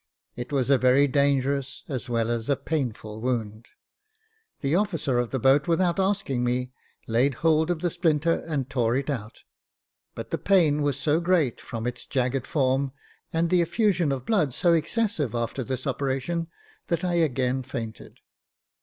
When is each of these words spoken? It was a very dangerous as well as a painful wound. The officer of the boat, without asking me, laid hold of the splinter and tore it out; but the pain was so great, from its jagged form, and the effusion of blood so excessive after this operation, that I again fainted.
It 0.35 0.51
was 0.51 0.71
a 0.71 0.79
very 0.79 1.05
dangerous 1.07 1.83
as 1.87 2.09
well 2.09 2.31
as 2.31 2.49
a 2.49 2.55
painful 2.55 3.21
wound. 3.21 3.67
The 4.61 4.73
officer 4.73 5.19
of 5.19 5.29
the 5.29 5.37
boat, 5.37 5.67
without 5.67 5.99
asking 5.99 6.43
me, 6.43 6.71
laid 7.05 7.35
hold 7.45 7.69
of 7.69 7.83
the 7.83 7.91
splinter 7.91 8.43
and 8.47 8.67
tore 8.67 8.95
it 8.95 9.11
out; 9.11 9.41
but 10.15 10.31
the 10.31 10.39
pain 10.39 10.81
was 10.81 10.99
so 10.99 11.19
great, 11.19 11.61
from 11.61 11.85
its 11.85 12.07
jagged 12.07 12.47
form, 12.47 12.93
and 13.31 13.51
the 13.51 13.61
effusion 13.61 14.11
of 14.11 14.25
blood 14.25 14.55
so 14.55 14.73
excessive 14.73 15.35
after 15.35 15.63
this 15.63 15.85
operation, 15.85 16.47
that 16.87 17.03
I 17.03 17.13
again 17.13 17.61
fainted. 17.61 18.21